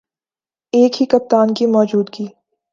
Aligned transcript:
ایک 0.73 1.01
ہی 1.01 1.05
کپتان 1.05 1.53
کی 1.53 1.65
موجودگی 1.67 2.27